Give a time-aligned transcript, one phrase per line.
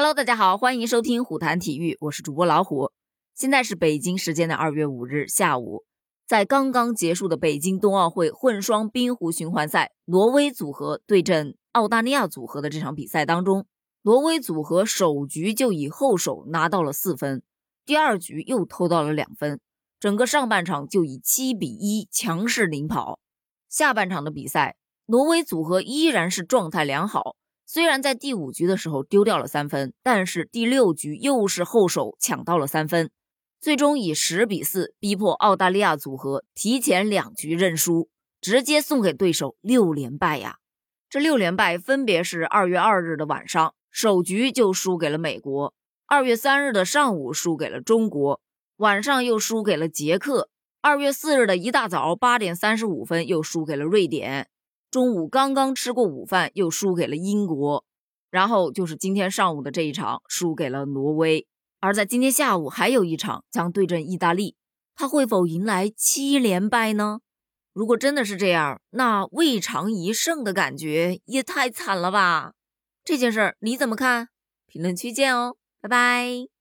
[0.00, 2.92] Hello，大家好，欢迎收听虎谈体育，我是主播老虎。
[3.34, 5.82] 现在是北京时间的二月五日下午，
[6.24, 13.66] 在刚刚结束的北京冬奥会混双冰壶循环赛，挪威组合对阵澳大利亚组合的这场比赛当中，
[14.02, 17.42] 挪威组合首局就以后手拿到了四分，
[17.84, 19.58] 第二局又偷到了两分，
[19.98, 23.18] 整个上半场就以七比一强势领跑。
[23.68, 24.76] 下半场的比赛，
[25.06, 27.34] 挪威组合依然是状态良好。
[27.70, 33.10] 虽然在第五局的时候丢掉了三分，但是第六局又是后手抢到了三分，
[33.60, 38.08] 最终以十比四逼迫澳大利亚组合提前两局认输，
[38.40, 40.56] 直接送给对手六连败呀！
[41.10, 45.74] 这六连败分别是二月二日的晚上首局就输给了美国，
[46.06, 48.40] 二月三日的上午输给了中国，
[48.78, 50.48] 晚上又输给了捷克，
[50.80, 54.48] 二月四日的一大早八点三十五分又输给了瑞典。
[54.90, 57.84] 中午刚刚吃过午饭，又输给了英国，
[58.30, 61.46] 然后就是今天上午的这一场输给了挪威，
[61.80, 64.56] 而在今天下午还有一场将对阵意大利，
[64.94, 67.20] 他会否迎来七连败呢？
[67.74, 72.54] 如果真的是这样，那未尝一胜的感觉也太惨了吧！
[73.04, 74.28] 这件事儿你怎么看？
[74.66, 76.57] 评论区见哦，拜拜。